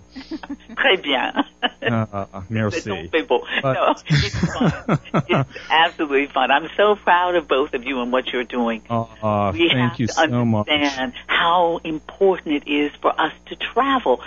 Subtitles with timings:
[0.84, 1.32] Très bien.
[1.80, 3.08] Uh, merci.
[3.12, 3.46] People.
[3.62, 4.98] No, it's fun.
[5.28, 6.50] it's absolutely fun.
[6.50, 8.82] I'm so proud of both of you and what you're doing.
[8.90, 10.68] Uh, we thank you so much.
[10.68, 14.20] understand how important it is for us to travel,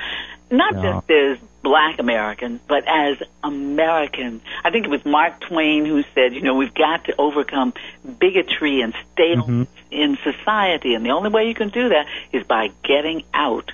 [0.49, 0.94] not Yeah.
[0.94, 4.42] just as Black Americans, but as Americans.
[4.64, 7.73] I think it was Mark Twain who said, you know, we've got to overcome
[8.19, 9.94] bigotry and staleness mm-hmm.
[9.94, 13.71] in society, and the only way you can do that is by getting out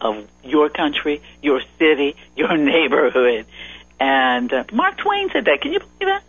[0.00, 3.46] of your country, your city, your neighborhood.
[4.00, 5.60] And uh, Mark Twain said that.
[5.60, 6.22] Can you believe that?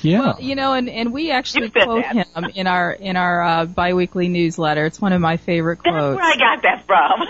[0.00, 0.20] Yeah.
[0.20, 2.14] Well, you know, and, and we actually quote that.
[2.14, 4.86] him in our in our uh, biweekly newsletter.
[4.86, 6.16] It's one of my favorite That's quotes.
[6.16, 7.26] where I got that from.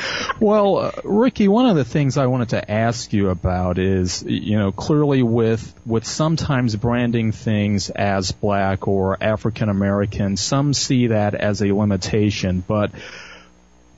[0.38, 4.58] Well, uh, Ricky, one of the things I wanted to ask you about is, you
[4.58, 11.34] know, clearly with with sometimes branding things as black or African American, some see that
[11.34, 12.90] as a limitation, but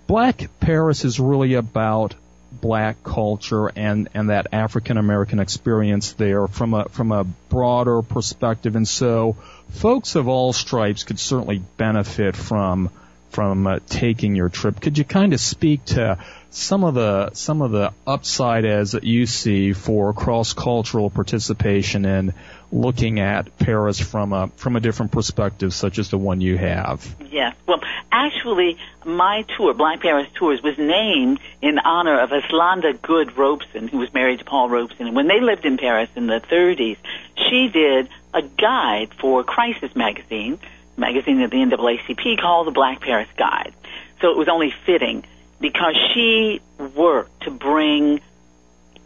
[0.08, 2.14] Black Paris is really about
[2.50, 8.74] black culture and and that African American experience there from a from a broader perspective.
[8.74, 9.36] And so
[9.68, 12.88] folks of all stripes could certainly benefit from
[13.30, 16.18] from uh, taking your trip could you kind of speak to
[16.50, 22.04] some of the some of the upside as that you see for cross cultural participation
[22.04, 22.32] in
[22.72, 27.14] looking at Paris from a from a different perspective such as the one you have
[27.38, 27.54] Yes.
[27.66, 27.80] Well,
[28.10, 33.98] actually, my tour, Black Paris Tours, was named in honor of Eslanda Goode Robeson, who
[33.98, 35.06] was married to Paul Robeson.
[35.06, 36.96] And when they lived in Paris in the 30s,
[37.36, 40.58] she did a guide for Crisis magazine,
[40.98, 43.72] magazine of the NAACP called the Black Paris Guide.
[44.20, 45.24] So it was only fitting
[45.60, 48.20] because she worked to bring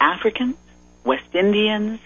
[0.00, 0.56] Africans,
[1.04, 2.00] West Indians,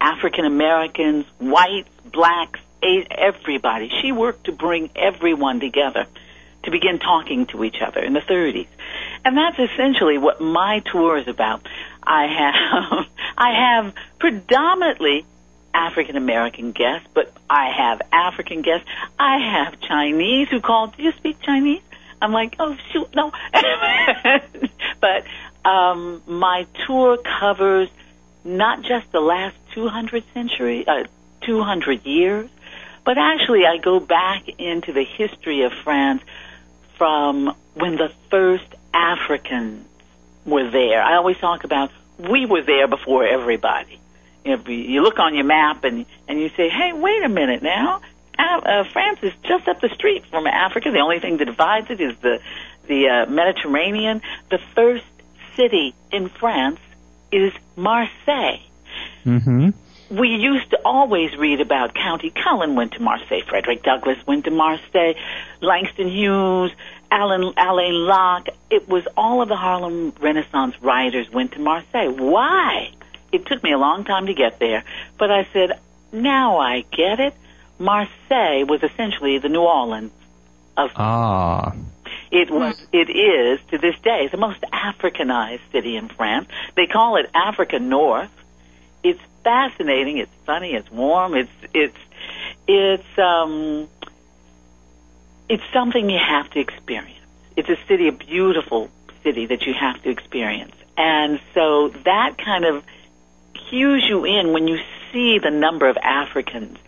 [0.00, 3.90] African Americans, whites, blacks, everybody.
[4.00, 6.06] She worked to bring everyone together
[6.64, 8.66] to begin talking to each other in the 30s.
[9.24, 11.66] And that's essentially what my tour is about.
[12.02, 13.06] I have,
[13.38, 15.24] I have predominantly
[15.74, 18.86] African American guests, but I have African guests.
[19.18, 21.82] I have Chinese who call, do you speak Chinese?
[22.20, 23.32] I'm like, oh shoot, no.
[25.00, 25.24] but
[25.64, 27.88] um, my tour covers
[28.44, 31.04] not just the last 200 century, uh,
[31.42, 32.48] 200 years,
[33.04, 36.22] but actually I go back into the history of France
[36.94, 39.86] from when the first Africans
[40.44, 41.02] were there.
[41.02, 43.98] I always talk about we were there before everybody.
[44.44, 47.62] If you you look on your map and and you say, "Hey, wait a minute
[47.62, 48.00] now,
[48.38, 50.90] uh, France is just up the street from Africa.
[50.90, 52.40] The only thing that divides it is the
[52.86, 54.22] the uh, Mediterranean.
[54.50, 55.04] The first
[55.56, 56.80] city in France
[57.30, 58.60] is Marseille."
[59.24, 59.70] mm-hmm
[60.12, 64.50] we used to always read about Countee Cullen went to Marseille, Frederick Douglass went to
[64.50, 65.14] Marseille,
[65.60, 66.70] Langston Hughes,
[67.10, 68.48] Alan, Alain Locke.
[68.70, 72.10] It was all of the Harlem Renaissance writers went to Marseille.
[72.10, 72.92] Why?
[73.32, 74.84] It took me a long time to get there,
[75.18, 75.80] but I said,
[76.12, 77.34] now I get it.
[77.78, 80.12] Marseille was essentially the New Orleans
[80.76, 81.74] of ah
[82.32, 86.48] it was, it is to this day the most Africanized city in France.
[86.74, 88.30] They call it Africa North.
[89.02, 90.16] It's fascinating.
[90.16, 90.72] It's funny.
[90.72, 91.34] It's warm.
[91.34, 91.98] It's it's
[92.66, 93.86] it's um
[95.48, 97.18] it's something you have to experience.
[97.54, 98.90] It's a city, a beautiful
[99.22, 102.82] city that you have to experience, and so that kind of
[103.72, 104.78] cues you in when you
[105.12, 106.78] see the number of Africans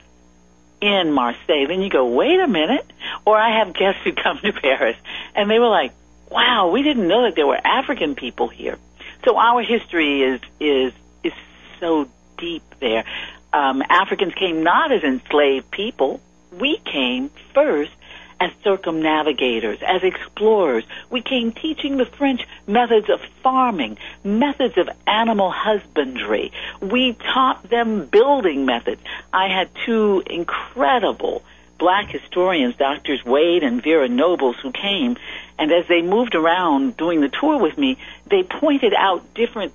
[0.82, 1.66] in Marseille.
[1.66, 2.86] Then you go, wait a minute.
[3.24, 4.96] Or I have guests who come to Paris,
[5.34, 5.92] and they were like,
[6.30, 8.78] wow, we didn't know that there were African people here.
[9.24, 10.92] So our history is is
[11.22, 11.32] is
[11.80, 13.04] so deep there.
[13.52, 16.20] Um, Africans came not as enslaved people,
[16.52, 17.92] we came first
[18.40, 20.84] as circumnavigators, as explorers.
[21.10, 26.52] We came teaching the French methods of farming, methods of animal husbandry.
[26.80, 29.02] We taught them building methods.
[29.32, 31.42] I had two incredible
[31.78, 35.16] black historians, Doctors Wade and Vera Nobles, who came,
[35.58, 39.72] and as they moved around doing the tour with me, they pointed out different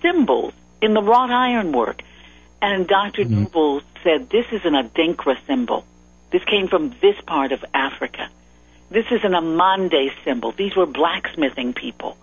[0.00, 2.02] symbols in the wrought iron work.
[2.60, 3.44] And doctor mm-hmm.
[3.44, 5.84] Nobles said, this is an Adinkra symbol.
[6.32, 8.28] This came from this part of Africa.
[8.90, 10.52] This is an Amande symbol.
[10.52, 12.16] These were blacksmithing people.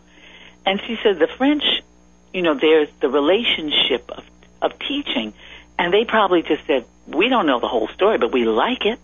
[0.65, 1.63] And she said the French,
[2.33, 4.23] you know, there's the relationship of,
[4.61, 5.33] of teaching,
[5.77, 9.00] and they probably just said, we don't know the whole story, but we like it.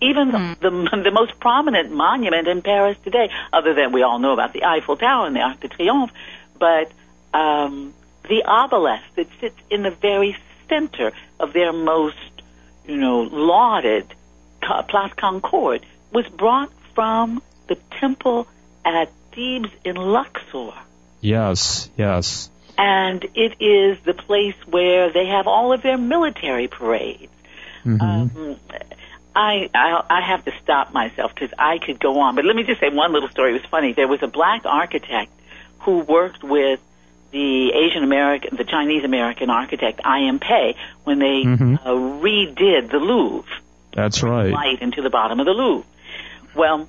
[0.00, 0.58] Even mm.
[0.58, 4.52] the, the, the most prominent monument in Paris today, other than we all know about
[4.52, 6.12] the Eiffel Tower and the Arc de Triomphe,
[6.58, 6.90] but
[7.32, 7.94] um,
[8.28, 10.36] the obelisk that sits in the very
[10.68, 12.16] center of their most,
[12.86, 14.06] you know, lauded
[14.60, 18.46] Place Concorde was brought from the temple
[18.84, 20.72] at Thebes in Luxor.
[21.20, 22.50] Yes, yes.
[22.78, 27.30] And it is the place where they have all of their military parades.
[27.84, 28.00] Mm-hmm.
[28.00, 28.56] Um,
[29.34, 32.64] I, I I have to stop myself because I could go on, but let me
[32.64, 33.50] just say one little story.
[33.50, 33.92] It was funny.
[33.92, 35.30] There was a black architect
[35.80, 36.80] who worked with
[37.30, 40.22] the Asian American, the Chinese American architect I.
[40.24, 40.38] M.
[40.40, 40.74] Pei
[41.04, 41.74] when they mm-hmm.
[41.76, 43.50] uh, redid the Louvre.
[43.92, 44.50] That's right.
[44.52, 45.86] Light into the bottom of the Louvre.
[46.54, 46.88] Well,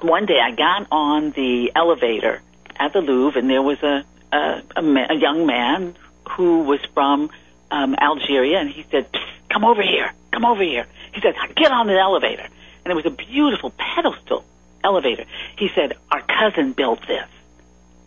[0.00, 2.42] one day I got on the elevator
[2.76, 5.94] at the Louvre, and there was a a, a, ma- a young man
[6.30, 7.30] who was from
[7.70, 9.08] um, Algeria, and he said,
[9.50, 12.46] "Come over here, come over here." He said, "Get on the elevator,"
[12.84, 14.44] and it was a beautiful pedestal
[14.82, 15.24] elevator.
[15.56, 17.28] He said, "Our cousin built this."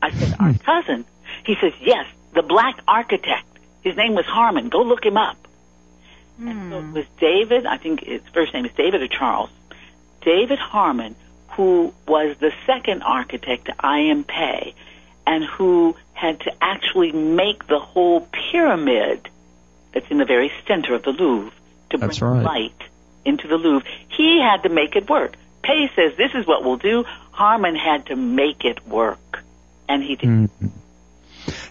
[0.02, 1.06] I said, "Our cousin?"
[1.46, 3.46] He says, "Yes, the black architect.
[3.82, 4.70] His name was Harmon.
[4.70, 5.38] Go look him up."
[6.40, 9.50] And so it was David, I think his first name is David or Charles,
[10.22, 11.16] David Harmon,
[11.52, 14.24] who was the second architect to I.M.
[14.24, 14.74] Pei,
[15.28, 19.30] and who had to actually make the whole pyramid
[19.94, 21.52] that's in the very center of the Louvre
[21.90, 22.44] to bring right.
[22.44, 22.82] light
[23.26, 23.88] into the Louvre.
[24.10, 25.36] He had to make it work.
[25.62, 27.04] Pei says, this is what we'll do.
[27.32, 29.44] Harmon had to make it work.
[29.88, 30.30] And he did.
[30.30, 30.59] Mm-hmm.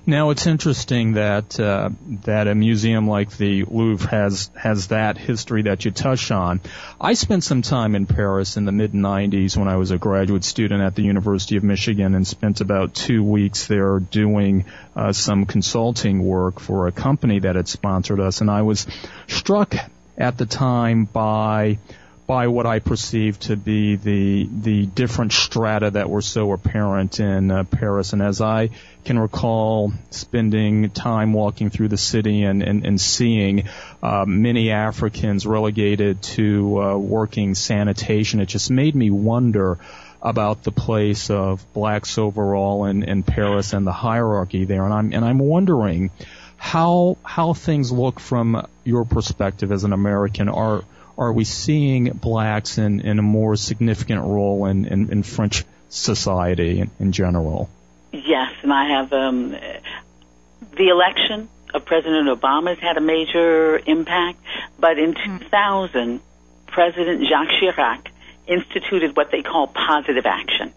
[0.09, 1.91] Now it's interesting that uh,
[2.25, 6.63] that a museum like the Louvre has has that history that you touch on.
[6.99, 10.45] I spent some time in Paris in the mid 90s when I was a graduate
[10.45, 14.65] student at the University of Michigan and spent about two weeks there doing
[14.97, 18.87] uh, some consulting work for a company that had sponsored us, and I was
[19.27, 19.75] struck
[20.17, 21.81] at the time by
[22.29, 27.51] by what I perceive to be the the different strata that were so apparent in
[27.51, 28.13] uh, Paris.
[28.13, 28.69] And as I
[29.07, 33.65] can recall spending time walking through the city and, and, and seeing
[34.03, 39.79] uh, many Africans relegated to uh, working sanitation, it just made me wonder
[40.21, 44.85] about the place of blacks overall in, in Paris and the hierarchy there.
[44.85, 46.11] And I'm and I'm wondering
[46.59, 50.51] how how things look from your perspective as an American.
[50.51, 50.85] Are
[51.19, 56.81] are we seeing blacks in, in a more significant role in, in, in French society
[56.81, 57.69] in, in, general?
[58.13, 64.39] Yes, and I have um, the election of President Obama has had a major impact,
[64.79, 65.39] but in mm-hmm.
[65.39, 66.21] 2000,
[66.67, 68.07] President Jacques Chirac
[68.47, 70.73] instituted what they call positive action.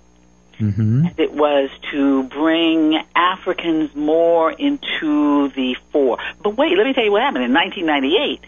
[0.60, 1.08] Mm-hmm.
[1.18, 6.18] It was to bring Africans more into the fore.
[6.42, 8.42] But wait, let me tell you what happened in 1998.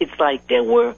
[0.00, 0.94] It's like there were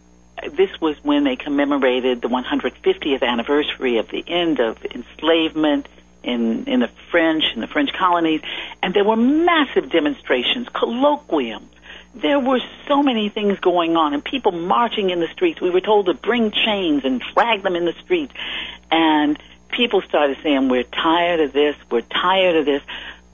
[0.51, 5.87] this was when they commemorated the 150th anniversary of the end of enslavement
[6.23, 8.41] in in the French in the French colonies,
[8.83, 11.69] and there were massive demonstrations, colloquiums.
[12.15, 15.61] There were so many things going on, and people marching in the streets.
[15.61, 18.35] We were told to bring chains and drag them in the streets,
[18.91, 19.39] and
[19.71, 21.75] people started saying, "We're tired of this.
[21.91, 22.83] We're tired of this."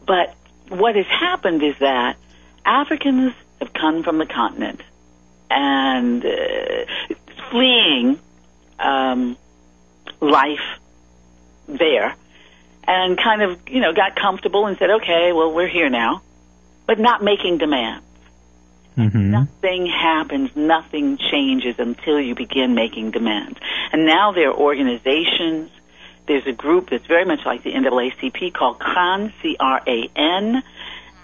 [0.07, 0.35] But
[0.69, 2.17] what has happened is that
[2.65, 4.83] Africans have come from the continent
[5.51, 6.85] and uh,
[7.51, 8.19] fleeing
[8.79, 9.37] um,
[10.21, 10.79] life
[11.67, 12.15] there,
[12.87, 16.23] and kind of you know got comfortable and said, okay, well we're here now,
[16.87, 18.05] but not making demands.
[18.99, 19.31] Mm-hmm.
[19.31, 23.59] Nothing happens, nothing changes until you begin making demands.
[23.93, 25.71] And now there are organizations.
[26.27, 30.63] There's a group that's very much like the NAACP called CRAN, C-R-A-N,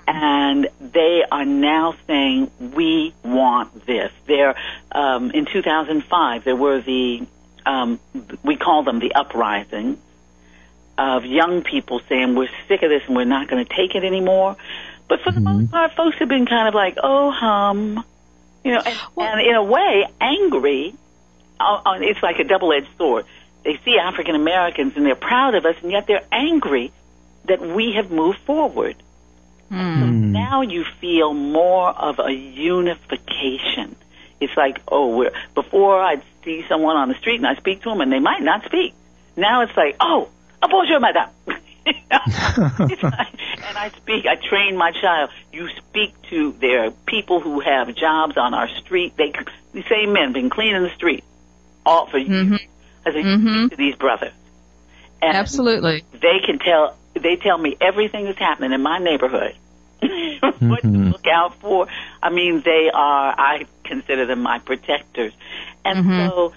[0.06, 4.12] and they are now saying we want this.
[4.26, 4.54] There,
[4.92, 7.26] um, in 2005, there were the
[7.66, 7.98] um,
[8.42, 9.98] we call them the uprising
[10.98, 14.04] of young people saying we're sick of this and we're not going to take it
[14.04, 14.56] anymore.
[15.08, 15.44] But for mm-hmm.
[15.44, 18.04] the most part, folks have been kind of like, oh hum,
[18.64, 20.94] you know, and, well, and in a way angry
[21.58, 23.24] uh, it's like a double-edged sword.
[23.64, 26.92] They see African Americans and they're proud of us, and yet they're angry
[27.46, 28.96] that we have moved forward.
[29.70, 30.00] Mm.
[30.00, 33.96] So now you feel more of a unification.
[34.40, 37.88] It's like, oh, we're, before I'd see someone on the street and I speak to
[37.90, 38.94] them and they might not speak.
[39.36, 40.28] Now it's like, oh,
[40.60, 41.30] bonjour, madame.
[41.86, 45.30] and I speak, I train my child.
[45.52, 49.14] You speak to their people who have jobs on our street.
[49.16, 49.32] They,
[49.72, 51.24] the same men, been cleaning the street
[51.84, 52.52] all for Mm-hmm.
[52.52, 52.60] years.
[53.06, 53.58] I say, Mhm.
[53.66, 54.32] speak to these brothers.
[55.20, 56.04] And Absolutely.
[56.12, 59.54] they can tell they tell me everything that's happening in my neighborhood.
[60.40, 61.12] What to Mhm.
[61.12, 61.86] look out for.
[62.22, 65.32] I mean they are i consider them my protectors.
[65.84, 66.16] And Mhm.
[66.28, 66.52] so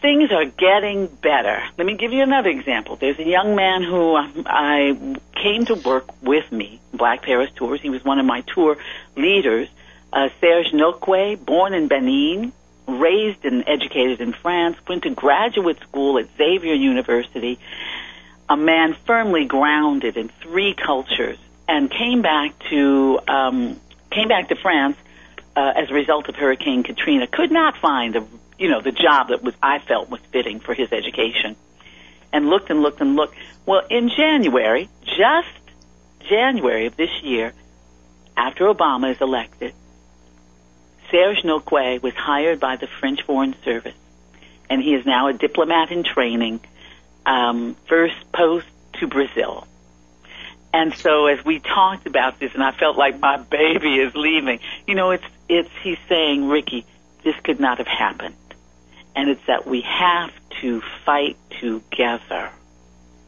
[0.00, 1.62] things are getting better.
[1.76, 2.96] Let me give you another example.
[2.96, 4.16] There's a young man who
[4.46, 4.96] i
[5.34, 7.80] came to work with me black paris tours.
[7.80, 8.76] He was one of my tour
[9.16, 9.68] leaders.
[10.12, 12.52] Uh, serge nokwe born in benin
[12.88, 17.60] raised and educated in france went to graduate school at xavier university
[18.50, 21.38] a man firmly grounded in three cultures
[21.68, 23.80] and came back to um,
[24.10, 24.96] came back to France
[25.54, 27.28] uh, as a result of Hurricane Katrina.
[27.28, 28.26] Could not find the
[28.58, 31.54] you know the job that was I felt was fitting for his education,
[32.32, 33.36] and looked and looked and looked.
[33.66, 35.48] Well, in January, just
[36.28, 37.52] January of this year,
[38.36, 39.74] after Obama is elected,
[41.12, 43.94] Serge Nokwe was hired by the French Foreign Service,
[44.68, 46.60] and he is now a diplomat in training
[47.26, 49.66] um, first post to Brazil.
[50.72, 54.60] And so as we talked about this, and I felt like my baby is leaving,
[54.86, 56.84] you know, it's, it's, he's saying, Ricky,
[57.24, 58.36] this could not have happened.
[59.16, 62.50] And it's that we have to fight together.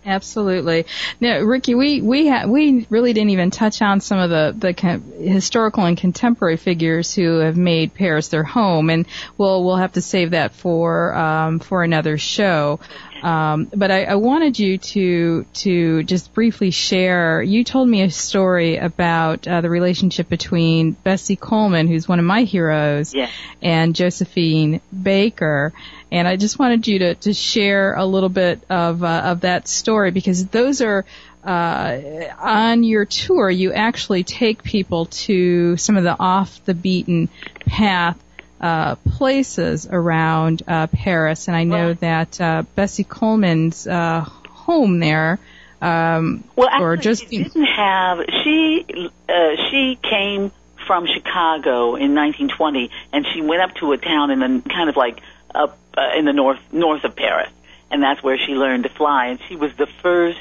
[0.05, 0.87] Absolutely.
[1.21, 4.75] Now, Ricky, we we ha- we really didn't even touch on some of the the
[4.75, 9.07] con- historical and contemporary figures who have made Paris their home, and
[9.39, 12.81] we'll we'll have to save that for um, for another show.
[13.23, 17.41] Um, but I, I wanted you to to just briefly share.
[17.43, 22.25] You told me a story about uh, the relationship between Bessie Coleman, who's one of
[22.25, 23.31] my heroes, Yes.
[23.63, 25.73] and Josephine Baker.
[26.11, 29.69] And I just wanted you to, to share a little bit of uh, of that
[29.69, 31.05] story because those are
[31.45, 31.99] uh,
[32.39, 33.49] on your tour.
[33.51, 37.29] You actually take people to some of the off the beaten
[37.67, 38.19] path
[38.63, 42.01] uh, places around uh, Paris, and I know Right.
[42.01, 45.39] that uh, Bessie Coleman's uh, home there.
[45.81, 48.21] Um, Well, or actually, just she didn't have.
[48.45, 50.53] She uh, she came
[50.87, 54.97] from Chicago in 1920, and she went up to a town in the kind of
[54.97, 55.21] like
[55.55, 57.51] up uh, in the north north of Paris,
[57.91, 59.27] and that's where she learned to fly.
[59.27, 60.39] And she was the first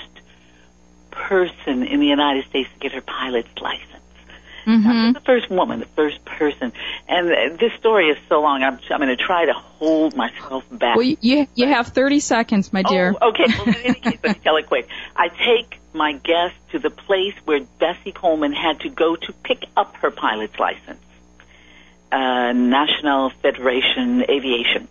[1.10, 3.88] person in the United States to get her pilot's license.
[4.66, 4.84] Mhm.
[4.84, 6.72] Not the first woman, the first person.
[7.08, 8.64] And this story is so long.
[8.64, 10.96] I'm I'm going to try to hold myself back.
[10.96, 13.16] Well, you you have 30 seconds, my dear.
[13.22, 13.46] Oh, okay.
[13.48, 14.88] Well, in any case, let me tell it quick.
[15.16, 19.66] I take my guest to the place where Bessie Coleman had to go to pick
[19.76, 21.04] up her pilot's license,
[22.12, 24.88] uh, National Federation Aviation.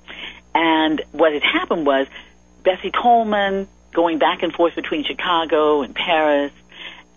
[0.55, 2.07] And what had happened was
[2.63, 6.53] Bessie Coleman going back and forth between Chicago and Paris,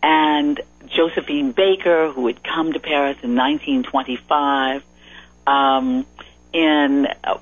[0.02, 4.84] and Josephine Baker, who had come to Paris in 1925.
[5.46, 6.06] Um,
[6.54, 7.38] in uh,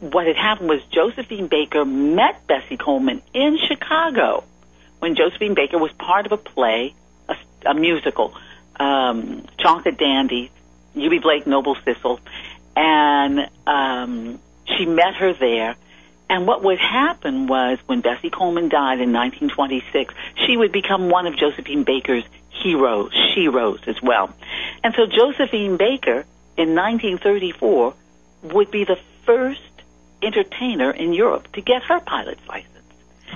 [0.00, 4.44] what had happened was Josephine Baker met Bessie Coleman in Chicago
[4.98, 6.94] when Josephine Baker was part of a play,
[7.28, 7.36] a,
[7.66, 8.34] a musical,
[8.76, 10.50] um, Chocolate Dandy,
[10.96, 12.20] Eubie Blake, Noble Sissle,
[12.76, 15.76] and um, she met her there.
[16.30, 20.14] And what would happen was when Bessie Coleman died in 1926,
[20.46, 22.24] she would become one of Josephine Baker's
[22.64, 24.34] heroes, sheroes as well.
[24.82, 26.24] And so Josephine Baker
[26.56, 27.94] in 1934
[28.54, 29.60] would be the first
[30.22, 32.70] entertainer in Europe to get her pilot's license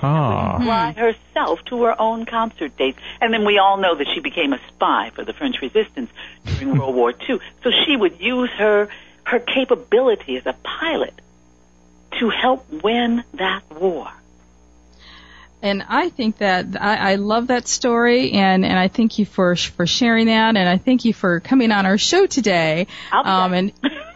[0.01, 0.57] Ah.
[0.59, 2.99] fly herself to her own concert dates.
[3.21, 6.09] And then we all know that she became a spy for the French resistance
[6.45, 7.39] during World War II.
[7.63, 8.89] So she would use her
[9.25, 11.13] her capability as a pilot
[12.19, 14.07] to help win that war.
[15.61, 19.57] And I think that I, I love that story, and, and I thank you for
[19.57, 22.87] for sharing that, and I thank you for coming on our show today.
[23.11, 23.73] Um, and